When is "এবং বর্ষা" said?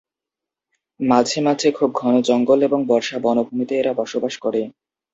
2.63-3.17